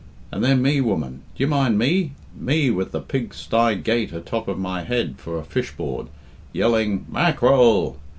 "And 0.31 0.43
then 0.43 0.63
me, 0.63 0.81
woman, 0.81 1.21
d'ye 1.37 1.45
mind 1.45 1.77
me? 1.77 2.13
me, 2.35 2.71
with 2.71 2.91
the 2.91 3.01
pig 3.01 3.35
stye 3.35 3.75
gate 3.75 4.11
atop 4.11 4.47
of 4.47 4.57
my 4.57 4.81
head 4.83 5.17
for 5.19 5.37
a 5.37 5.43
fish 5.45 5.73
board, 5.77 6.07
yelling, 6.53 7.05
'Mackerel! 7.07 7.99